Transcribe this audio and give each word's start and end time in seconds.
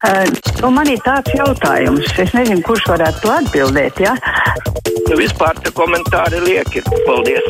Uh, 0.00 0.24
nu, 0.62 0.70
man 0.72 0.88
ir 0.88 1.00
tāds 1.04 1.28
jautājums, 1.36 2.06
es 2.22 2.30
nezinu, 2.32 2.62
kurš 2.64 2.86
varētu 2.88 3.20
to 3.20 3.32
atbildēt. 3.34 4.00
Ja? 4.00 4.14
Nu, 5.10 5.18
vispār 5.20 5.60
te 5.60 5.74
komentāri 5.76 6.40
lieki. 6.40 6.80
Paldies! 7.04 7.44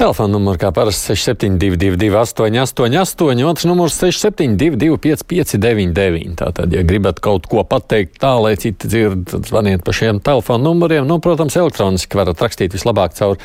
Telefona 0.00 0.32
numurs 0.32 0.56
kā 0.58 0.70
parasti 0.72 1.12
6722, 1.12 2.08
888, 2.16 3.44
otrs 3.50 3.68
numurs 3.68 4.00
672, 4.00 4.96
559, 5.04 6.32
Tātad, 6.40 6.72
ja 6.72 6.80
gribat 6.88 7.20
kaut 7.22 7.44
ko 7.52 7.60
pateikt 7.68 8.16
tā, 8.24 8.32
lai 8.40 8.56
citi 8.56 8.88
dzird, 8.88 9.28
tad 9.28 9.52
zvaniet 9.52 9.84
pa 9.84 9.92
šiem 9.92 10.24
telefona 10.24 10.64
numuriem. 10.70 11.04
Nu, 11.04 11.20
protams, 11.20 11.60
elektroniski 11.60 12.16
varat 12.16 12.40
rakstīt 12.40 12.72
vislabāk 12.72 13.12
caur 13.20 13.36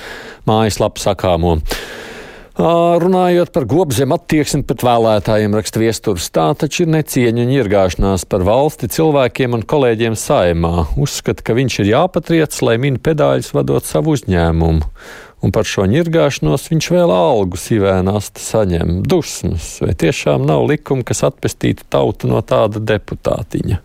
mājaslapu 0.48 1.04
sakāmo. 1.04 1.60
Runājot 2.58 3.52
par 3.54 3.68
gobzem 3.70 4.16
attieksmi 4.16 4.64
pret 4.66 4.82
vēlētājiem, 4.82 5.54
raksta 5.60 5.78
viesturs, 5.78 6.32
tā 6.34 6.48
taču 6.58 6.88
ir 6.88 6.90
necieņa 6.96 7.44
un 7.44 7.52
iergāšanās 7.54 8.24
par 8.26 8.42
valsti 8.48 8.90
cilvēkiem 8.96 9.54
un 9.54 9.62
kolēģiem 9.62 10.16
saimā. 10.18 10.88
Uzskata, 10.98 11.46
ka 11.46 11.54
viņš 11.54 11.76
ir 11.84 11.92
jāpatriec, 11.92 12.58
lai 12.66 12.80
min 12.82 12.98
pedāļus 12.98 13.52
vadot 13.54 13.86
savu 13.86 14.16
uzņēmumu. 14.18 14.90
Un 15.46 15.54
par 15.54 15.70
šo 15.70 15.86
ņirgāšanos 15.86 16.66
viņš 16.72 16.90
vēl 16.96 17.14
algu 17.14 17.62
sīvēnasta 17.62 18.42
saņem 18.42 19.04
dusmas. 19.06 19.76
Vai 19.84 19.94
tiešām 19.94 20.50
nav 20.50 20.66
likuma, 20.66 21.06
kas 21.06 21.22
atpestītu 21.30 21.86
tautu 21.94 22.32
no 22.32 22.42
tāda 22.42 22.82
deputātiņa? 22.82 23.78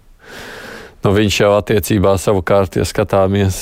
Nu, 1.05 1.13
viņš 1.13 1.41
jau 1.45 1.53
attiecībā 1.59 2.17
savukārt, 2.17 2.81
ja 2.81 2.89
skatāmies 2.89 3.61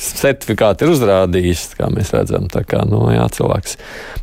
certifikāti 0.00 0.86
ir 0.86 0.94
uzrādījis, 0.94 1.64
kā 1.78 1.90
mēs 1.92 2.14
redzam. 2.16 2.48
Tā 2.52 2.64
kā 2.68 2.82
nu, 2.88 3.02
jā, 3.12 3.26
cilvēks 3.36 3.76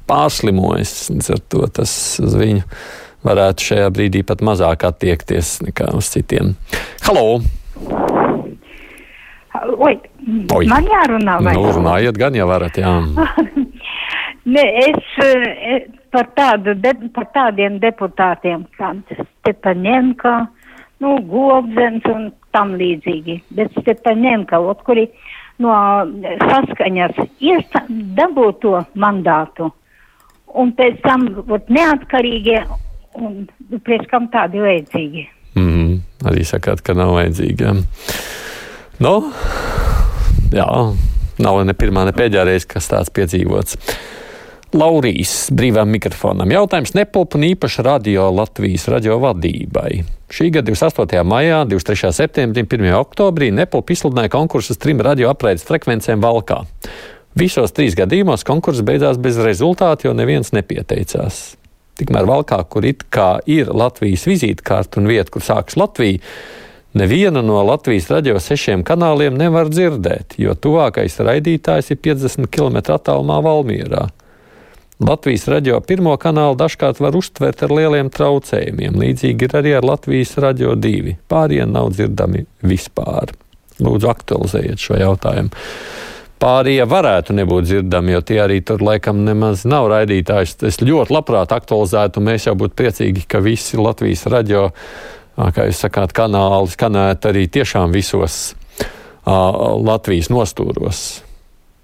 pārslimojas, 0.09 0.95
līdz 1.13 1.33
ar 1.35 1.43
to 1.53 1.67
tas 1.79 1.91
uz 2.23 2.37
viņu 2.39 2.63
varētu 3.27 3.71
šajā 3.71 3.91
brīdī 3.93 4.23
pat 4.27 4.43
mazāk 4.45 4.87
attiekties 4.87 5.57
nekā 5.65 5.91
uz 5.97 6.09
citiem. 6.13 6.55
Halo! 7.05 7.41
Oi, 9.57 9.95
Oi. 10.53 10.65
man 10.69 10.85
jārunā 10.85 11.37
vai? 11.41 11.53
Nu, 11.57 11.71
runājiet 11.73 12.17
gan, 12.19 12.35
ja 12.37 12.45
varat, 12.49 12.77
jā. 12.77 12.91
ne, 14.55 14.65
es 14.85 15.15
eh, 15.23 15.87
par, 16.13 16.29
tādu, 16.37 16.75
de, 16.77 16.93
par 17.15 17.29
tādiem 17.35 17.79
deputātiem 17.81 18.67
kā 18.77 18.93
Stepaņenko, 19.15 20.35
nu, 21.03 21.15
Gobzens 21.31 22.05
un 22.11 22.29
tam 22.55 22.75
līdzīgi, 22.79 23.39
bet 23.57 23.73
Stepaņenko, 23.81 24.61
kuri 24.85 25.07
no 25.63 25.73
saskaņas 26.41 27.21
dabūt 28.17 28.61
to 28.65 28.73
mandātu. 28.95 29.71
Un 30.57 30.71
pēc 30.77 31.01
tam 31.03 31.27
ot, 31.43 31.67
neatkarīgie, 31.69 32.61
un 33.19 33.45
priekš 33.83 34.07
kam 34.11 34.29
tādi 34.33 34.61
vajadzīgi. 34.63 35.27
Mm 35.57 35.67
-hmm. 35.67 35.99
Arī 36.29 36.43
sakāt, 36.45 36.81
ka 36.81 36.93
nav 36.93 37.13
vajadzīgi. 37.13 37.63
Ja. 37.63 37.73
Nu, 38.99 39.31
jā, 40.51 40.95
nav 41.37 41.65
ne 41.65 41.73
pirmā, 41.73 42.05
ne 42.05 42.11
pēdējā 42.11 42.45
reize, 42.45 42.67
kas 42.67 42.89
tāds 42.89 43.13
piedzīvots. 43.13 43.77
Laurijas 44.75 45.47
brīvām 45.55 45.87
mikrofonam. 45.95 46.51
Jautājums 46.51 46.91
nepulp 46.97 47.37
un 47.37 47.45
īpaši 47.47 47.83
radio 47.87 48.25
Latvijas 48.35 48.89
radio 48.91 49.15
vadībai. 49.23 50.01
Šī 50.27 50.49
gada 50.51 50.73
28. 50.73 51.21
maijā, 51.23 51.61
23. 51.71 52.11
septembrī 52.11 52.65
un 52.65 52.67
1. 52.75 52.97
oktobrī 52.99 53.47
Nepulp 53.55 53.93
izsludināja 53.95 54.33
konkursu 54.33 54.75
uz 54.75 54.81
trim 54.83 54.99
radio 54.99 55.29
apraides 55.31 55.63
frekvencēm 55.69 56.19
Valkā. 56.19 56.65
Visos 57.39 57.71
trīs 57.71 57.95
gadījumos 57.95 58.43
konkurss 58.43 58.83
beidzās 58.83 59.21
bez 59.23 59.39
rezultātu, 59.39 60.09
jo 60.09 60.13
neviens 60.17 60.51
nepieteicās. 60.51 61.55
Tikmēr 61.95 62.27
Valkā, 62.27 62.59
kur 62.67 62.83
it 62.85 63.07
kā 63.07 63.37
ir 63.47 63.71
Latvijas 63.71 64.27
vizītkārta 64.27 64.99
un 64.99 65.07
vieta, 65.07 65.31
kur 65.31 65.47
sākas 65.47 65.79
Latvija, 65.79 66.19
nevienu 66.97 67.39
no 67.39 67.63
Latvijas 67.63 68.11
radio 68.11 68.35
sešiem 68.43 68.83
kanāliem 68.83 69.39
nevar 69.39 69.71
dzirdēt, 69.71 70.35
jo 70.43 70.59
tuvākais 70.59 71.21
raidītājs 71.23 71.95
ir 71.95 72.03
50 72.03 72.51
km 72.51 72.83
attālumā 72.99 73.39
Valmierā. 73.47 74.09
Latvijas 74.99 75.45
radio 75.47 75.77
pirmo 75.85 76.15
kanālu 76.17 76.55
dažkārt 76.57 76.97
var 77.03 77.15
uztvert 77.15 77.61
ar 77.61 77.69
lieliem 77.69 78.09
traucējumiem. 78.09 78.95
Līdzīgi 78.97 79.45
ir 79.45 79.55
arī 79.59 79.75
ar 79.77 79.85
Latvijas 79.85 80.31
radio 80.41 80.73
divi. 80.73 81.13
Pārējie 81.29 81.67
nav 81.69 81.91
dzirdami 81.93 82.47
vispār. 82.65 83.35
Lūdzu, 83.77 84.09
aktualizējiet 84.09 84.81
šo 84.81 84.97
jautājumu. 84.97 85.53
Pārējie 86.41 86.87
varētu 86.89 87.35
nebūt 87.37 87.67
dzirdami, 87.67 88.15
jo 88.15 88.23
tie 88.25 88.39
arī 88.41 88.57
tur 88.65 88.81
laikam 88.81 89.21
nemaz 89.25 89.67
nav 89.69 89.85
raidītājs. 89.93 90.55
Es 90.65 90.81
ļoti 90.81 91.13
labprāt 91.13 91.53
aktualizētu, 91.53 92.17
un 92.17 92.29
mēs 92.31 92.49
jau 92.49 92.55
būtu 92.57 92.77
priecīgi, 92.77 93.27
ka 93.29 93.41
visi 93.45 93.77
Latvijas 93.77 94.25
radio, 94.33 94.71
kā 95.37 95.69
jūs 95.69 95.83
sakāt, 95.85 96.13
kanāli 96.17 96.73
skanētu 96.73 97.29
arī 97.29 97.45
tiešām 97.53 97.93
visos 97.93 98.39
uh, 98.49 99.77
Latvijas 99.77 100.33
nostūros. 100.33 101.05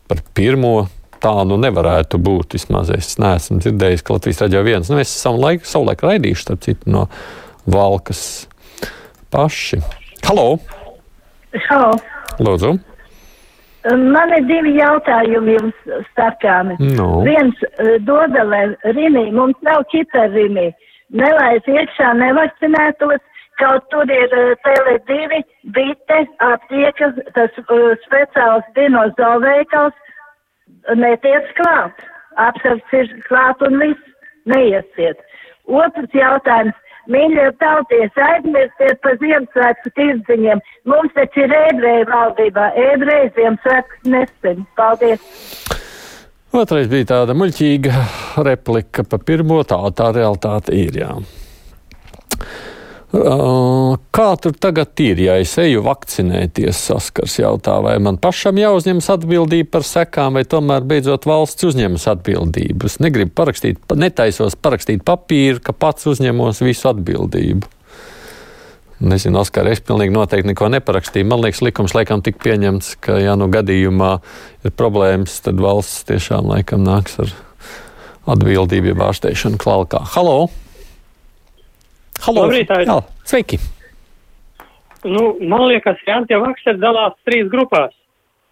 Par 0.10 0.26
pirmo 0.38 0.88
tā 1.24 1.34
nu 1.48 1.58
nevarētu 1.62 2.20
būt. 2.22 2.58
Vismaz 2.58 2.92
es 2.94 3.16
neesmu 3.22 3.60
dzirdējis, 3.64 4.06
ka 4.06 4.18
Latvijas 4.18 4.44
raidījā 4.44 4.64
viens. 4.68 4.92
Nu, 4.92 5.00
es 5.02 5.12
savu 5.24 5.42
laiku, 5.44 5.68
savu 5.70 5.90
laiku 5.90 6.10
raidīšu, 6.10 6.46
starp 6.46 6.64
citu, 6.66 6.92
no 6.94 7.08
Valkas 7.70 8.24
paši. 9.34 9.80
Halo! 10.28 10.58
Halo! 11.70 11.94
Lūdzu! 12.44 12.76
Man 13.84 14.32
ir 14.32 14.46
divi 14.48 14.78
jautājumi 14.78 15.58
jums 15.58 15.96
starpāmi. 16.14 16.78
No. 16.96 17.20
Viens 17.26 17.58
uh, 17.68 17.98
dodalē 18.08 18.64
Rimī, 18.96 19.28
mums 19.36 19.60
nav 19.66 19.84
ķiperrimī. 19.92 20.70
Nelaiž 21.14 21.68
iekšā 21.68 22.14
nevakcinētos, 22.22 23.20
kaut 23.60 23.90
tur 23.92 24.08
ir 24.08 24.32
uh, 24.40 24.54
Tele2, 24.64 25.42
Bite, 25.76 26.22
aptieka, 26.48 27.12
tas 27.36 27.60
uh, 27.66 27.92
speciāls 28.06 28.72
dinozauru 28.80 29.44
veikals, 29.44 30.00
netiec 31.00 31.52
klāt. 31.60 32.08
Apsargs 32.42 32.96
ir 32.98 33.12
klāt 33.28 33.62
un 33.66 33.78
viss 33.82 34.10
neiesiet. 34.50 35.22
Otrs 35.70 36.18
jautājums. 36.18 36.80
Mīļie 37.12 37.50
tauties, 37.60 38.14
aizmirstiet 38.16 39.02
par 39.04 39.18
Ziemassvētku 39.20 39.92
tirdziņiem. 39.98 40.62
Mums 40.88 41.12
taču 41.18 41.44
ir 41.44 41.52
ebreju 41.58 42.06
valdībā. 42.08 42.70
Ebreju 42.80 43.34
Ziemassvētkus 43.36 44.08
nesen. 44.14 44.64
Paldies! 44.80 45.26
Otrais 46.54 46.88
bija 46.88 47.10
tāda 47.10 47.36
muļķīga 47.36 48.06
replika 48.48 49.04
par 49.10 49.24
pirmo, 49.28 49.60
tā 49.68 49.82
tā 49.98 50.12
realitāte 50.16 50.76
ir. 50.78 50.96
Jā. 51.02 51.12
Kā 53.14 54.30
tur 54.42 54.56
tagad 54.58 54.98
ir, 55.06 55.20
ja 55.22 55.36
es 55.38 55.52
eju 55.62 55.84
vakcinēties, 55.86 56.80
saskars 56.90 57.36
jautā, 57.38 57.76
vai 57.86 58.00
man 58.02 58.18
pašam 58.18 58.58
jāuzņemas 58.58 59.12
atbildība 59.14 59.76
par 59.76 59.86
sekām, 59.86 60.40
vai 60.40 60.42
tomēr 60.50 60.82
beidzot 60.90 61.28
valsts 61.30 61.68
uzņemas 61.68 62.08
atbildību? 62.10 62.90
Es 62.90 62.98
negribu 63.04 63.30
parakstīt, 63.38 63.84
netaisos 63.94 64.58
parakstīt 64.58 65.06
papīru, 65.06 65.62
ka 65.62 65.78
pats 65.78 66.10
uzņemos 66.10 66.64
visu 66.66 66.90
atbildību. 66.90 67.70
Nezinu, 69.04 69.44
Oskar, 69.44 69.70
es 69.70 69.84
pilnīgi 69.86 70.16
noteikti 70.16 70.50
neko 70.50 70.72
neparakstīju. 70.74 71.30
Man 71.30 71.44
liekas, 71.44 71.62
likums 71.62 71.94
laikam 71.94 72.26
tik 72.26 72.42
pieņemts, 72.42 72.96
ka, 73.04 73.20
ja 73.22 73.38
nu 73.38 73.46
gadījumā 73.54 74.12
ir 74.66 74.74
problēmas, 74.74 75.38
tad 75.46 75.62
valsts 75.62 76.08
tiešām 76.10 76.50
laikam 76.50 76.82
nāks 76.88 77.22
ar 77.22 77.38
atbildību, 78.34 78.96
ja 78.96 79.10
ārstēšanu 79.12 79.62
klalkā. 79.62 80.02
Halo! 80.18 80.48
Halo! 80.48 80.73
Labrīt, 82.32 82.70
Jā, 82.88 83.00
sveiki! 83.28 83.60
Nu, 85.04 85.34
man 85.42 85.66
liekas, 85.68 86.00
ka 86.06 86.16
antivakseri 86.22 86.80
dalās 86.80 87.18
trīs 87.28 87.50
grupās. 87.52 87.92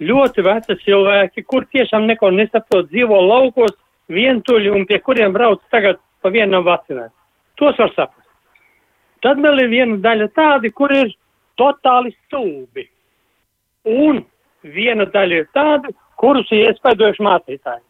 Ļoti 0.04 0.44
veci 0.44 0.76
cilvēki, 0.82 1.44
kur 1.48 1.64
tiešām 1.72 2.08
neko 2.10 2.32
nesaprot, 2.36 2.90
dzīvo 2.92 3.20
laukos, 3.22 3.78
vientuļi 4.12 4.74
un 4.74 4.84
pie 4.90 5.00
kuriem 5.00 5.32
brauc 5.32 5.62
tagad 5.72 6.02
pa 6.22 6.32
vienam 6.34 6.66
vakcinēt. 6.68 7.14
Tos 7.56 7.78
var 7.80 7.94
saprast. 7.96 8.28
Tad 9.22 9.40
vēl 9.40 9.64
ir 9.64 9.72
viena 9.72 9.98
daļa 10.02 10.28
tādi, 10.36 10.74
kur 10.74 10.92
ir 10.92 11.14
totāli 11.62 12.12
stulbi. 12.26 12.88
Un 13.86 14.24
viena 14.66 15.06
daļa 15.06 15.40
ir 15.44 15.48
tāda, 15.56 15.94
kurus 16.20 16.50
ir 16.52 16.68
iespaidojuši 16.72 17.26
mācītāji. 17.26 17.84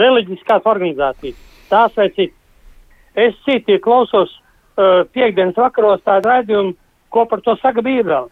Reliģiskās 0.00 0.66
organizācijas, 0.70 1.38
tās 1.70 1.96
vai 1.98 2.08
citas. 2.16 2.36
Es 3.18 3.34
citi 3.44 3.78
klausos 3.82 4.32
uh, 4.80 5.04
piekdienas 5.14 5.58
vakaros 5.58 6.02
tādu 6.06 6.30
raidījumu, 6.30 6.74
ko 7.12 7.26
par 7.28 7.42
to 7.44 7.56
saka 7.60 7.82
Bībele. 7.84 8.30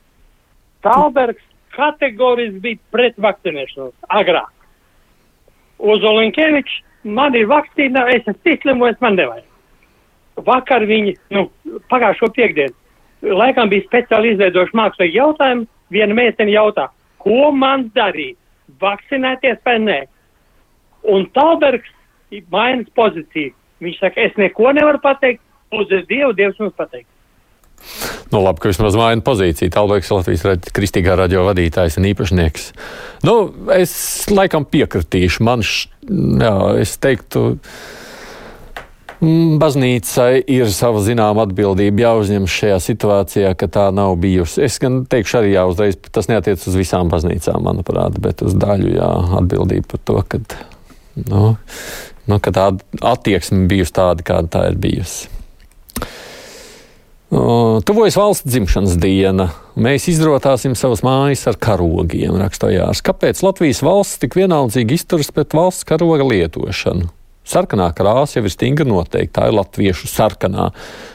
Talbergs 0.86 1.44
kategoriski 1.74 2.62
bija 2.64 2.82
pret 2.94 3.18
vakcinēšanos 3.20 3.94
agrāk. 4.20 4.50
Ozolinkevičs 5.78 6.80
man 7.04 7.36
ir 7.38 7.48
vakcīna, 7.50 8.06
es 8.14 8.26
esmu 8.26 8.54
izslimojis, 8.54 8.98
man 9.04 9.18
nevajag. 9.18 9.46
Vakar 10.46 10.84
viņi, 10.86 11.16
nu, 11.34 11.48
pagājušo 11.90 12.30
piekdienu, 12.34 12.74
laikam 13.22 13.70
bija 13.70 13.86
speciāli 13.86 14.34
izveidojuši 14.34 14.78
mākslīgi 14.78 15.18
jautājumu, 15.18 15.66
viena 15.94 16.14
meitene 16.14 16.54
jautā, 16.54 16.88
ko 17.22 17.50
man 17.54 17.88
darīt, 17.96 18.38
vakcinēties 18.82 19.62
vai 19.66 19.78
nē. 19.82 19.98
Un 21.08 21.26
Talbergs 21.34 21.90
mainas 22.52 22.90
pozīciju. 22.98 23.54
Viņš 23.82 24.00
saka, 24.02 24.26
es 24.26 24.34
neko 24.38 24.72
nevaru 24.74 25.00
pateikt, 25.02 25.42
uz 25.74 25.94
Dievu, 26.08 26.32
Dievs 26.36 26.60
mums 26.62 26.76
pateiks. 26.78 27.10
Nu, 28.32 28.42
labi, 28.44 28.60
ka 28.60 28.68
vismaz 28.68 28.96
maina 28.98 29.24
pozīciju. 29.24 29.72
Talbēks 29.72 30.10
Latvijas 30.12 30.44
raģ, 30.44 30.72
kristīgā 30.76 31.14
radio 31.16 31.46
vadītājs 31.46 31.96
un 32.00 32.08
īpašnieks. 32.10 32.72
Nu, 33.24 33.36
es 33.72 33.92
laikam 34.28 34.66
piekritīšu. 34.68 35.44
Man, 35.46 35.64
š, 35.64 35.88
jā, 36.42 36.52
es 36.82 36.92
teiktu, 37.00 37.44
mm, 39.22 39.56
baznīcai 39.62 40.42
ir 40.44 40.68
sava 40.74 41.00
zināma 41.06 41.46
atbildība 41.48 42.04
jāuzņem 42.04 42.50
šajā 42.52 42.82
situācijā, 42.84 43.54
ka 43.56 43.70
tā 43.78 43.86
nav 43.96 44.18
bijusi. 44.20 44.60
Es 44.68 44.76
gan 44.82 45.00
teikšu 45.08 45.40
arī 45.40 45.54
jā, 45.54 45.64
uzreiz, 45.70 45.96
tas 46.12 46.28
neatiec 46.28 46.68
uz 46.68 46.76
visām 46.76 47.08
baznīcām, 47.14 47.64
manuprāt, 47.64 48.20
bet 48.20 48.44
uz 48.44 48.58
daļu 48.58 48.92
jā, 48.98 49.08
atbildība 49.40 49.94
par 49.94 50.04
to, 50.04 50.20
ka, 50.28 50.44
nu, 51.24 51.56
nu, 52.28 52.42
ka 52.44 52.52
tā 52.52 52.70
attieksme 53.14 53.64
bijusi 53.72 53.96
tāda, 54.02 54.28
kāda 54.34 54.54
tā 54.58 54.68
ir 54.74 54.80
bijusi. 54.84 55.37
Tuvojas 57.28 58.16
valsts 58.16 58.48
dzimšanas 58.48 58.94
diena. 58.96 59.50
Mēs 59.76 60.06
izrotāsim 60.08 60.72
savas 60.78 61.02
mājas 61.04 61.44
ar 61.50 61.58
karogiem, 61.60 62.38
rakstojās. 62.40 63.02
Kāpēc 63.04 63.42
Latvijas 63.44 63.82
valsts 63.84 64.22
tik 64.22 64.38
vienaldzīgi 64.38 64.96
izturas 64.96 65.28
pret 65.36 65.52
valsts 65.52 65.84
karoga 65.88 66.24
lietošanu? 66.24 67.10
Sarkanā 67.48 67.90
krāsa 67.96 68.38
jau 68.38 68.44
ir 68.44 68.52
stingri 68.52 68.84
noteikta, 68.88 69.40
tā 69.40 69.48
ir 69.48 69.56
latviešu 69.56 70.08
sarkanā, 70.08 70.66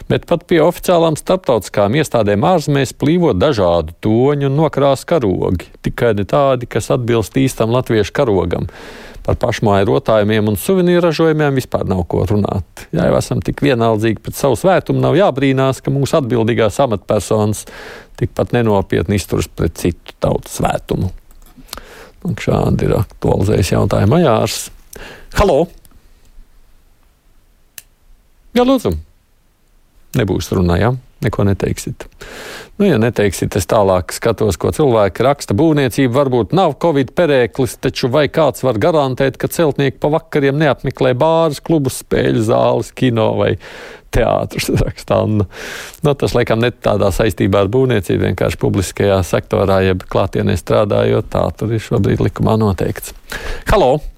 bet 0.09 0.25
pat 0.29 0.45
pie 0.49 0.63
oficiālām 0.65 1.17
starptautiskām 1.17 1.97
iestādēm 1.97 2.45
ārzemēs 2.49 2.95
plīvo 2.97 3.35
dažādu 3.37 3.93
toņu 4.01 4.49
un 4.49 4.57
nokrāsu 4.57 5.09
karogi, 5.09 5.69
tikai 5.85 6.15
ne 6.17 6.25
tādi, 6.29 6.69
kas 6.69 6.89
atbilst 6.93 7.37
īstam 7.37 7.73
latviešu 7.73 8.15
karogam. 8.17 8.69
Par 9.23 9.37
pašmāju 9.39 9.87
rotājumiem 9.87 10.49
un 10.51 10.57
suvenīru 10.59 11.05
ražojumiem 11.05 11.55
vispār 11.55 11.85
nav 11.87 12.01
ko 12.11 12.25
runāt. 12.27 12.87
Ja 12.91 13.07
jau 13.07 13.15
esam 13.21 13.39
tik 13.43 13.63
vienaldzīgi 13.63 14.19
pret 14.23 14.35
savu 14.35 14.57
svētumu, 14.59 14.99
nav 15.03 15.15
jābrīnās, 15.15 15.79
ka 15.83 15.93
mūsu 15.95 16.17
atbildīgās 16.19 16.81
amatpersonas 16.83 17.63
tikpat 18.19 18.51
nenopietni 18.57 19.15
izturas 19.19 19.47
pret 19.47 19.79
citu 19.79 20.17
tautu 20.23 20.51
svētumu. 20.51 21.13
Un 22.27 22.35
šādi 22.39 22.87
ir 22.87 22.97
aktualizējis 22.99 23.73
jautājumu 23.77 24.19
Jārs. 24.23 24.67
Halo! 25.39 25.63
Jā, 28.53 28.67
lūdzu! 28.67 28.91
Nebūs 30.19 30.51
runājām. 30.53 30.99
Neko 31.23 31.45
neteiksit. 31.47 32.05
Nu, 32.79 32.87
ja 32.87 32.97
neteiksit, 32.99 33.55
es 33.55 33.67
tālāk 33.69 34.11
skatos, 34.15 34.57
ko 34.59 34.73
cilvēki 34.75 35.23
raksta. 35.23 35.55
Būvniecība 35.57 36.17
varbūt 36.17 36.55
nav 36.57 36.75
covid 36.83 37.13
perēklis, 37.15 37.77
taču 37.83 38.09
vai 38.11 38.25
kāds 38.33 38.65
var 38.65 38.79
garantēt, 38.81 39.37
ka 39.39 39.47
celtnieki 39.51 40.01
pa 40.03 40.11
vakariem 40.17 40.57
neapmeklē 40.59 41.13
bārus, 41.19 41.61
klubus, 41.63 42.01
spēļu 42.03 42.43
zāles, 42.49 42.91
kino 42.97 43.31
vai 43.39 43.53
teātrus? 44.13 44.71
Nu, 46.03 46.11
tas, 46.19 46.33
laikam, 46.35 46.59
ne 46.59 46.73
tādā 46.73 47.07
saistībā 47.15 47.63
ar 47.63 47.69
būvniecību, 47.71 48.25
vienkārši 48.27 48.59
publiskajā 48.59 49.21
sektorā, 49.27 49.79
jeb 49.87 50.03
klātienē 50.09 50.57
strādājot, 50.59 51.29
tā 51.31 51.45
tur 51.59 51.75
ir 51.75 51.83
šobrīd 51.83 52.25
likumā 52.27 52.57
noteikts. 52.59 53.15
Halo! 53.71 54.12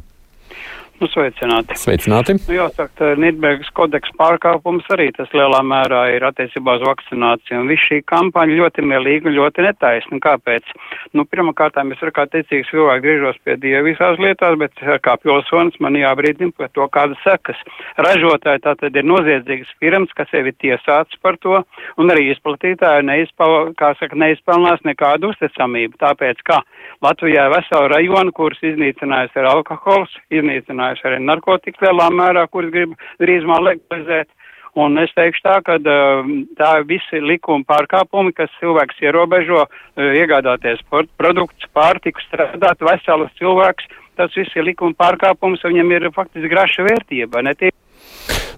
Nu, 0.96 1.10
sveicināti. 1.12 1.76
Sveicināti. 1.76 2.38
Nu, 2.40 2.54
jāsaka, 2.56 3.10
Nīderlandes 3.20 3.68
kodeks 3.76 4.14
pārkāpums 4.16 4.86
arī 4.96 5.10
tas 5.18 5.28
lielā 5.36 5.60
mērā 5.68 6.06
ir 6.16 6.24
attiecībā 6.24 6.78
uz 6.78 6.86
vakcināciju. 6.88 7.58
Un 7.60 7.68
viss 7.68 7.84
šī 7.90 7.98
kampaņa 8.08 8.56
ļoti 8.62 8.86
mielīga 8.88 9.28
un 9.28 9.36
ļoti 9.36 9.66
netaisna. 9.66 10.20
Kāpēc? 10.24 10.72
Nu, 11.12 11.26
pirmkārt, 11.28 11.76
es 11.84 12.00
varu 12.00 12.14
kā 12.16 12.26
ticīgs 12.32 12.72
cilvēks 12.72 13.04
griežos 13.04 13.42
pie 13.44 13.58
Dieva 13.60 13.84
visās 13.90 14.22
lietās, 14.24 14.56
bet 14.62 14.80
kā 15.04 15.18
pilsonis 15.20 15.76
man 15.84 16.00
jābrīdina 16.00 16.56
par 16.56 16.72
to, 16.72 16.88
kādas 16.96 17.20
sekas. 17.28 17.60
Ražotāji 18.00 18.64
tātad 18.64 18.96
ir 18.96 19.04
noziedzīgas 19.12 19.76
firmas, 19.84 20.16
kas 20.16 20.32
sevi 20.32 20.56
tiesāts 20.64 21.20
par 21.20 21.36
to, 21.44 21.60
un 22.00 22.16
arī 22.16 22.30
izplatītāji 22.32 23.04
neizpal, 23.12 23.74
kā 23.76 23.92
saka, 24.00 24.16
neizpelnās 24.16 24.80
nekādu 24.88 25.34
uzticamību. 25.36 26.00
Tāpēc, 26.00 26.40
kā 26.48 26.64
Latvijā 27.04 27.50
ir 27.50 27.56
vesela 27.58 27.92
rajona, 27.98 28.32
kuras 28.32 28.64
iznīcinājis 28.64 29.36
ir 29.36 29.52
alkohols, 29.52 30.16
iznīcinājis 30.32 30.85
runājuši 30.86 31.08
arī 31.10 31.20
narkotikas 31.26 31.82
lielā 31.82 32.10
mērā, 32.14 32.48
kuras 32.52 32.72
grib 32.72 32.96
drīzumā 33.20 33.60
legalizēt. 33.64 34.30
Un 34.76 34.98
es 35.00 35.12
teikšu 35.16 35.42
tā, 35.46 35.62
ka 35.64 35.78
tā 35.80 36.72
visi 36.84 37.22
likuma 37.24 37.64
pārkāpumi, 37.64 38.34
kas 38.36 38.52
cilvēks 38.60 39.00
ierobežo 39.02 39.64
iegādāties 39.96 40.82
produktus, 40.90 41.70
pārtiku, 41.72 42.20
strādāt 42.28 42.84
veselus 42.84 43.32
cilvēks, 43.40 43.88
tas 44.20 44.36
viss 44.36 44.52
ir 44.56 44.68
likuma 44.68 44.92
pārkāpums, 45.00 45.64
viņam 45.64 45.96
ir 45.96 46.10
faktiski 46.12 46.52
graša 46.52 46.90
vērtība. 46.90 47.46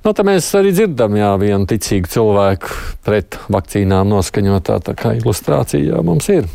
Nu, 0.02 0.14
tā 0.14 0.26
mēs 0.26 0.50
arī 0.58 0.72
dzirdam, 0.74 1.20
jā, 1.20 1.30
vienu 1.38 1.70
ticīgu 1.70 2.10
cilvēku 2.10 2.74
pret 3.06 3.38
vakcīnām 3.54 4.10
noskaņotā 4.10 4.80
tā 4.90 4.98
kā 4.98 5.14
ilustrācija 5.20 6.02
mums 6.06 6.32
ir. 6.34 6.50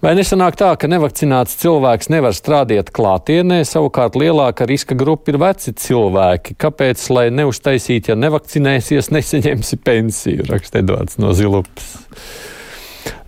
Vai 0.00 0.14
nesanāk 0.16 0.54
tā, 0.56 0.70
ka 0.80 0.88
nevakcināts 0.88 1.58
cilvēks 1.60 2.08
nevar 2.08 2.32
strādāt 2.32 2.88
klātienē, 2.96 3.58
savukārt 3.68 4.14
lielāka 4.16 4.64
riska 4.64 4.96
grupa 4.96 5.28
ir 5.28 5.36
veci 5.42 5.74
cilvēki? 5.76 6.54
Kāpēc, 6.56 7.02
lai 7.12 7.26
neuztaisītu, 7.36 8.14
ja 8.14 8.14
nevakcinēsies, 8.16 9.10
nesaņemsi 9.12 9.76
pensiju? 9.84 10.46
Raksta 10.48 10.80
Edvards 10.80 11.18
no 11.20 11.34
Zilupas. 11.36 11.90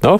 Nu, 0.00 0.14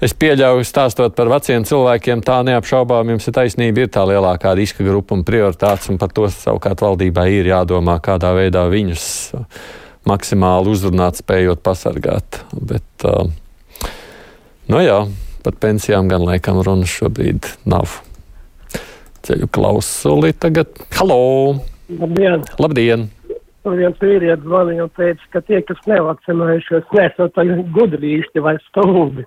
es 0.00 0.14
pieļauju, 0.16 0.64
stāstot 0.64 1.12
par 1.18 1.28
veciem 1.28 1.66
cilvēkiem, 1.68 2.22
tā 2.24 2.38
neapšaubām 2.48 3.12
jums 3.12 3.28
ir 3.28 3.36
taisnība, 3.36 3.84
ir 3.84 3.90
tā 3.92 4.06
lielākā 4.08 4.54
riska 4.56 4.86
grupa 4.86 5.12
un 5.18 5.26
prioritātes, 5.28 5.90
un 5.92 6.00
par 6.00 6.14
to 6.16 6.24
savukārt 6.32 6.80
valdībai 6.80 7.26
ir 7.34 7.50
jādomā, 7.50 7.98
kādā 8.00 8.30
veidā 8.38 8.64
viņus 8.72 9.04
maksimāli 10.08 10.72
uzrunāt, 10.72 11.20
spējot 11.20 11.60
pasargāt. 11.60 12.40
Bet, 12.56 12.88
uh, 13.04 13.28
nu 14.72 14.80
jā. 14.80 15.02
Par 15.42 15.56
pensijām 15.58 16.06
gan 16.10 16.22
laikam 16.22 16.60
runas 16.62 16.92
šobrīd 16.92 17.48
nav. 17.66 17.98
Ceļu 19.26 19.48
klausuli 19.54 20.30
tagad. 20.38 20.70
Halo! 20.94 21.58
Labdien! 21.90 22.46
Labdien. 22.62 23.08
Un 23.66 23.76
viens 23.78 23.98
vīrietis 24.02 24.42
zvanīja 24.42 24.86
un 24.86 24.92
teica, 24.98 25.26
ka 25.34 25.42
tie, 25.46 25.60
kas 25.66 25.82
nevakcinējušies, 25.90 26.88
nesot 26.98 27.36
gudri 27.74 28.16
īsti 28.18 28.42
vai 28.42 28.56
stulbi. 28.68 29.26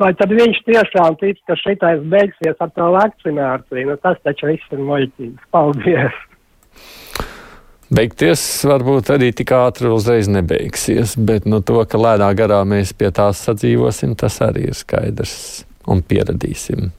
Vai 0.00 0.10
tad 0.18 0.32
viņš 0.34 0.60
tiešām 0.66 1.16
tic, 1.20 1.40
ka 1.48 1.56
šitais 1.60 2.02
beigsies 2.12 2.60
ar 2.60 2.72
to 2.76 2.88
vakcināciju? 2.96 3.86
Nu, 3.92 3.96
tas 4.02 4.20
taču 4.26 4.50
viss 4.50 4.74
ir 4.74 4.80
muļķības. 4.82 5.48
Paldies! 5.54 6.20
Beigties 7.92 8.42
varbūt 8.68 9.12
arī 9.14 9.30
tik 9.36 9.52
ātri 9.56 9.90
uzreiz 9.92 10.30
nebeigsies, 10.32 11.14
bet 11.16 11.46
nu, 11.48 11.60
to, 11.64 11.82
ka 11.88 12.00
lēnā 12.00 12.30
garā 12.38 12.62
mēs 12.68 12.94
pie 12.96 13.12
tās 13.14 13.42
sadzīvosim, 13.46 14.16
tas 14.18 14.40
arī 14.44 14.68
ir 14.70 14.78
skaidrs 14.78 15.36
un 15.90 16.02
pieradīsim. 16.06 16.90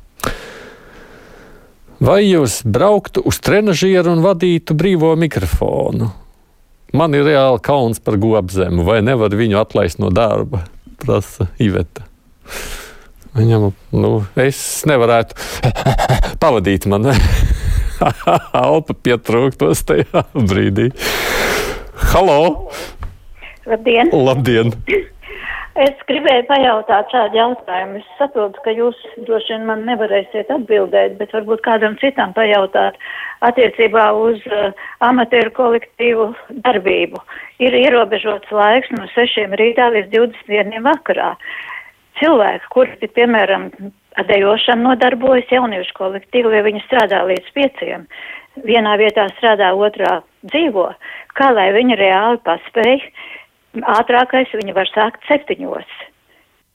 Vai 2.03 2.19
jūs 2.25 2.61
brauktu 2.67 3.23
uz 3.23 3.39
trenižieru 3.39 4.11
un 4.11 4.23
vadītu 4.25 4.75
brīvo 4.75 5.13
mikrofonu? 5.19 6.09
Man 6.93 7.15
ir 7.17 7.25
reāli 7.25 7.61
kauns 7.63 8.01
par 8.03 8.19
gobzemu, 8.21 8.83
vai 8.85 8.99
nevar 9.05 9.33
viņu 9.33 9.57
atlaist 9.61 10.01
no 10.03 10.11
darba, 10.13 10.65
prasa 11.01 11.47
Iveta. 11.63 12.05
Viņam, 13.33 13.71
nu, 13.97 14.11
es 14.37 14.59
nevarētu 14.85 15.39
pavadīt 16.43 16.85
mani. 16.91 17.15
Alpa 18.65 18.95
pietrūktos 19.05 19.83
tajā 19.87 20.25
brīdī. 20.35 20.91
Halo! 22.11 22.69
Labdien! 23.69 24.11
Labdien. 24.11 24.73
Es 25.73 26.01
gribēju 26.05 26.43
pajautāt 26.45 27.09
šādu 27.09 27.39
jautājumu. 27.39 27.97
Es 27.97 28.09
saprotu, 28.19 28.61
ka 28.61 28.73
jūs 28.75 28.97
droši 29.25 29.55
vien 29.55 29.63
man 29.65 29.81
nevarēsiet 29.87 30.51
atbildēt, 30.53 31.15
bet 31.17 31.33
varbūt 31.33 31.63
kādam 31.65 31.95
citam 32.01 32.35
pajautāt 32.35 32.99
attiecībā 33.47 34.11
uz 34.19 34.43
uh, 34.51 34.69
amatieru 35.01 35.49
kolektīvu 35.57 36.27
darbību. 36.67 37.23
Ir 37.65 37.79
ierobežots 37.79 38.53
laiks 38.53 38.93
no 38.93 39.07
6 39.15 39.57
rītā 39.57 39.89
līdz 39.95 40.13
21 40.13 40.85
vakarā. 40.85 41.33
Cilvēki, 42.21 42.69
kuri, 42.75 43.09
piemēram, 43.17 43.71
ar 44.19 44.27
dejošanu 44.29 44.89
nodarbojas 44.89 45.51
jauniešu 45.51 45.95
kolektīvu, 45.97 46.51
vai 46.53 46.63
viņi 46.67 46.83
strādā 46.85 47.23
līdz 47.29 47.51
pieciem, 47.55 48.07
vienā 48.67 48.95
vietā 49.01 49.27
strādā, 49.37 49.73
otrā 49.73 50.21
dzīvo, 50.51 50.89
kā 51.37 51.51
lai 51.55 51.71
viņi 51.75 51.99
reāli 51.99 52.41
paspēj, 52.45 53.05
ātrākais 53.97 54.53
viņi 54.53 54.75
var 54.77 54.89
sākt 54.93 55.25
septiņos. 55.29 56.01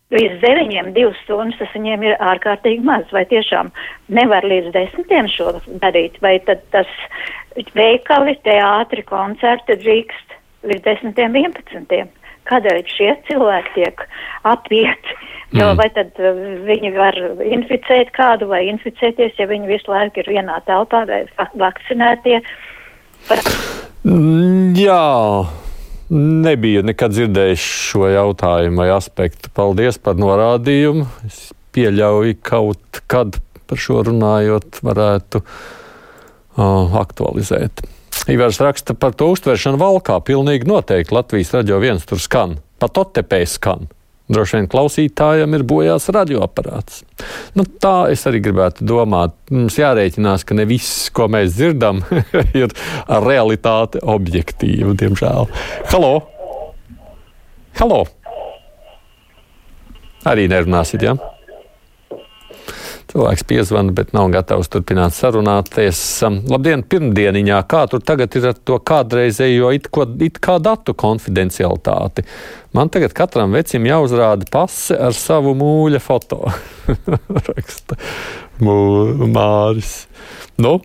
Līdz 0.09 0.38
deviņiem, 0.40 0.95
divas 0.97 1.18
stundas 1.26 1.59
tas 1.61 1.75
viņiem 1.76 2.07
ir 2.07 2.14
ārkārtīgi 2.25 2.80
maz, 2.85 3.04
vai 3.12 3.26
tiešām 3.28 3.68
nevar 4.09 4.47
līdz 4.49 4.73
desmitiem 4.73 5.28
šo 5.28 5.52
darīt, 5.83 6.16
vai 6.25 6.38
tad 6.49 6.62
tas 6.73 6.88
veikali, 7.76 8.38
teātri, 8.47 9.04
koncerti 9.04 9.76
drīkst 9.83 10.38
līdz 10.64 10.87
desmitiem, 10.87 11.37
vienpadsmitiem. 11.37 12.09
Kādēļ 12.49 12.83
šie 12.90 13.11
cilvēki 13.28 13.75
tiek 13.76 14.05
apieti? 14.49 15.17
Jo 15.57 15.71
mm. 15.71 15.78
vai 15.81 15.88
tad 15.97 16.19
uh, 16.21 16.40
viņi 16.69 16.90
var 16.93 17.17
inficēt 17.40 18.11
kādu 18.17 18.50
vai 18.50 18.67
inficēties, 18.69 19.38
ja 19.40 19.47
viņi 19.49 19.71
visu 19.71 19.88
laiku 19.93 20.21
ir 20.21 20.28
vienā 20.35 20.59
telpā 20.67 21.07
vai 21.09 21.23
vakcinētie? 21.57 22.43
Par... 23.28 23.40
Mm, 24.05 24.76
jā. 24.76 25.00
Nebiju 26.09 26.85
nekad 26.88 27.12
dzirdējis 27.12 27.64
šo 27.88 28.09
jautājumu 28.09 28.81
vai 28.81 28.88
aspektu. 28.95 29.50
Paldies 29.57 30.00
par 30.00 30.17
norādījumu. 30.21 31.05
Es 31.28 31.50
pieļauju, 31.76 32.38
kaut 32.45 33.02
kad 33.12 33.37
par 33.69 33.81
šo 33.81 34.02
runājot, 34.09 34.81
varētu 34.85 35.43
uh, 35.45 36.97
aktualizēt. 37.00 37.85
Ivars 38.29 38.61
raksta 38.61 38.93
par 38.95 39.15
to 39.17 39.31
uztveršanu 39.33 39.79
valkā. 39.81 40.19
Pilnīgi 40.21 40.69
noteikti 40.69 41.15
Latvijas 41.17 41.55
radio 41.57 41.79
viens 41.81 42.03
tur 42.05 42.21
skan. 42.21 42.59
Pat 42.77 42.99
otepē 43.01 43.41
skan. 43.49 43.89
Droši 44.29 44.59
vien 44.59 44.67
klausītājam 44.69 45.57
ir 45.57 45.65
bojās 45.65 46.11
radioaparāts. 46.13 47.01
Nu, 47.57 47.65
tā 47.65 48.11
es 48.13 48.27
arī 48.29 48.43
gribētu 48.45 48.85
domāt. 48.85 49.33
Mums 49.49 49.79
jārēķinās, 49.81 50.45
ka 50.45 50.59
ne 50.59 50.69
viss, 50.69 51.09
ko 51.09 51.31
mēs 51.33 51.57
dzirdam, 51.57 52.03
ir 52.61 52.77
realitāte 53.25 54.05
objektīva, 54.05 54.93
diemžēl. 55.01 55.49
Halo! 55.95 56.13
Halo! 57.81 58.05
Arī 60.29 60.45
nerunāsit, 60.53 61.01
jā? 61.01 61.17
Ja? 61.17 61.38
Cilvēks 63.09 63.45
piezvana, 63.49 63.93
bet 63.97 64.11
nav 64.12 64.27
gatavs 64.35 64.69
turpināt 64.69 65.15
sarunāties. 65.17 65.99
Um, 66.27 66.43
labdien, 66.53 66.83
pirmdieniņā, 66.85 67.62
kā 67.71 67.87
tur 67.88 68.03
tagad 68.05 68.37
ir 68.37 68.50
ar 68.50 68.59
to 68.69 68.77
kādreizējo 68.91 69.71
it, 69.73 69.88
ko, 69.95 70.05
it 70.25 70.37
kā 70.45 70.59
datu 70.61 70.93
konfidencialitāti? 70.93 72.27
Man 72.77 72.93
tagad 72.93 73.17
katram 73.17 73.57
vecim 73.57 73.88
jāuzrāda 73.88 74.50
pase 74.53 74.99
ar 75.09 75.17
savu 75.17 75.57
mūļa 75.57 76.03
foto. 76.05 76.43
Raksta 77.49 77.97
Māris. 78.61 79.95
Nu, 80.61 80.77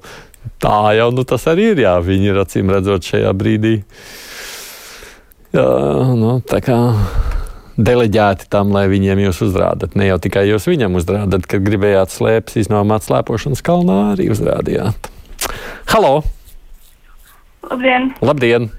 tā 0.64 0.78
jau 0.96 1.12
nu, 1.12 1.28
tas 1.28 1.48
arī 1.52 1.74
ir, 1.74 1.84
jā, 1.84 1.98
viņi 2.00 2.32
ir 2.32 2.44
acīm 2.46 2.72
redzot 2.72 3.04
šajā 3.04 3.36
brīdī. 3.36 3.82
Jā, 5.54 5.68
nu, 6.16 6.38
tā 6.48 6.64
kā 6.64 6.80
deleģēti 7.78 8.50
tam, 8.54 8.72
lai 8.76 8.86
viņiem 8.92 9.24
jūs 9.26 9.42
uzrādāt. 9.48 9.98
Ne 10.00 10.08
jau 10.10 10.20
tikai 10.22 10.46
jūs 10.50 10.68
viņam 10.70 11.00
uzrādāt, 11.00 11.48
kad 11.50 11.66
gribējāt 11.66 12.14
slēpes, 12.14 12.60
iznomāt 12.64 13.08
slēpošanas 13.08 13.64
kalnā, 13.66 14.00
arī 14.14 14.30
uzrādījāt. 14.34 15.10
Halo! 15.94 16.22
Labdien! 17.70 18.12
Labdien! 18.22 18.70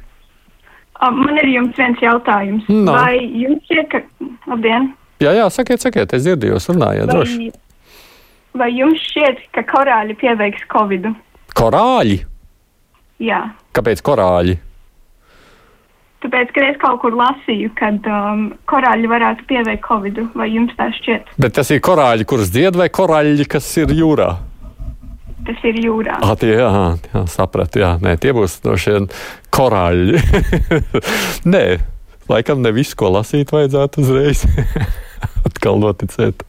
Man 1.04 1.36
ir 1.36 1.50
jums 1.50 1.76
viens 1.76 2.00
jautājums. 2.00 2.68
No. 2.70 2.94
Vai 2.96 3.18
jums 3.20 3.64
šķiet, 3.66 3.90
ka. 3.92 4.28
Labdien! 4.48 4.92
Jā, 5.22 5.34
jā, 5.36 5.48
sakiet, 5.52 5.82
sakiet, 5.82 6.14
es 6.16 6.24
dzirdu 6.24 6.54
jūs 6.54 6.68
runājāt 6.70 7.10
droši. 7.10 7.50
Vai, 7.50 8.62
vai 8.62 8.70
jums 8.72 9.02
šķiet, 9.10 9.42
ka 9.54 9.64
korāļi 9.68 10.16
pieveiks 10.20 10.64
covidu? 10.72 11.12
Korāļi? 11.54 12.22
Jā. 13.22 13.42
Kāpēc 13.76 14.02
korāļi? 14.04 14.56
Tāpēc, 16.24 16.54
ka 16.56 16.62
es 16.70 16.76
kaut 16.80 17.02
kur 17.02 17.12
lasīju, 17.18 17.68
kad 17.76 18.06
um, 18.08 18.46
korāļi 18.70 19.10
varētu 19.12 19.44
pieveikt 19.50 19.84
covidu. 19.84 20.24
Vai 20.38 20.48
jums 20.54 20.72
tā 20.78 20.88
šķiet? 20.96 21.34
Bet 21.36 21.52
tas 21.58 21.68
ir 21.74 21.82
korāļi, 21.84 22.24
kurus 22.28 22.48
dzied, 22.54 22.78
vai 22.80 22.88
korāļi, 22.88 23.44
kas 23.52 23.68
ir 23.82 23.92
jūrā? 23.92 24.30
Tas 25.44 25.66
ir 25.68 25.76
jūrā. 25.84 26.16
Ah, 26.24 26.32
tie, 26.40 26.54
jā, 26.56 26.70
jā, 27.12 27.24
sapratu, 27.28 27.82
jā, 27.82 27.90
nē, 28.00 28.14
tie 28.22 28.32
būs 28.32 28.56
no 28.64 28.78
šiem 28.80 29.10
korāļi. 29.52 30.22
nē, 31.54 31.64
laikam 32.32 32.64
ne 32.64 32.72
visu, 32.72 32.96
ko 32.96 33.12
lasīt, 33.18 33.52
vajadzētu 33.52 34.00
uzreiz 34.00 34.46
atkal 35.50 35.76
noticēt. 35.84 36.46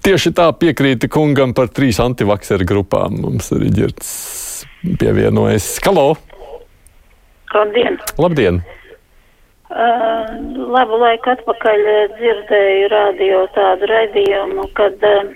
Tieši 0.00 0.32
tā 0.32 0.48
piekrīta 0.56 1.12
kungam 1.12 1.52
par 1.52 1.68
trīs 1.68 2.00
antivakseru 2.00 2.64
grupām. 2.64 3.20
Mums 3.20 3.52
arī 3.52 3.68
ģirds 3.82 4.16
pievienojas. 4.96 5.74
Halo! 5.84 6.14
Labdien! 7.54 7.98
Labdien! 8.18 8.60
Uh, 9.70 10.26
labu 10.70 10.98
laiku 10.98 11.30
atpakaļ 11.30 11.84
dzirdēju 12.16 12.88
radio 12.90 13.44
tādu 13.54 13.86
raidījumu, 13.90 14.66
kad 14.78 15.04
uh, 15.06 15.30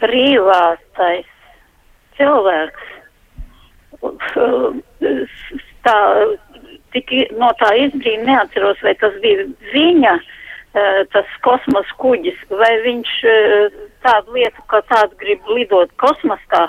privātais 0.00 1.28
cilvēks 2.16 2.86
uh, 4.00 4.72
tā, 5.88 5.98
tik, 6.96 7.12
no 7.36 7.52
tā 7.60 7.74
izbrīna 7.84 8.24
neatceros, 8.30 8.80
vai 8.84 8.96
tas 9.00 9.16
bija 9.24 9.44
viņa, 9.74 10.16
uh, 10.16 11.02
tas 11.12 11.36
kosmos 11.44 11.92
kuģis, 12.00 12.40
vai 12.60 12.72
viņš 12.84 13.14
uh, 13.24 13.78
tādu 14.04 14.36
lietu, 14.36 14.64
ka 14.72 14.84
tādu 14.92 15.16
grib 15.20 15.52
lidot 15.52 15.92
kosmosā 16.00 16.68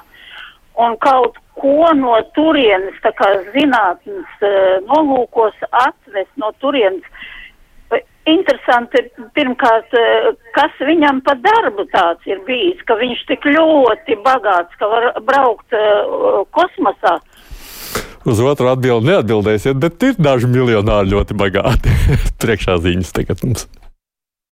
un 0.80 0.96
kaut 1.04 1.38
ko 1.60 1.92
no 1.98 2.16
turienes, 2.36 2.96
tā 3.04 3.12
kā 3.18 3.30
zinātnes 3.54 4.44
uh, 4.46 4.80
nolūkos 4.88 5.58
atvest 5.70 6.32
no 6.40 6.54
turienes. 6.64 7.06
Interesanti, 8.30 9.02
pirmkārt, 9.34 9.96
uh, 9.98 10.30
kas 10.56 10.76
viņam 10.86 11.24
pa 11.26 11.34
darbu 11.42 11.88
tāds 11.94 12.28
ir 12.30 12.44
bijis, 12.48 12.80
ka 12.88 13.00
viņš 13.00 13.26
tik 13.32 13.48
ļoti 13.50 14.20
bagāts, 14.26 14.76
ka 14.80 14.92
var 14.92 15.10
braukt 15.26 15.76
uh, 15.76 16.46
kosmosā. 16.56 17.18
Uz 18.30 18.40
otru 18.44 18.70
atbildi 18.70 19.14
neatbildēsiet, 19.14 19.80
bet 19.80 20.04
ir 20.06 20.20
daži 20.20 20.52
miljonāri 20.52 21.16
ļoti 21.16 21.40
bagāti. 21.40 22.00
Priekšā 22.44 22.78
ziņas 22.84 23.16
tagad 23.16 23.48
mums. 23.48 23.70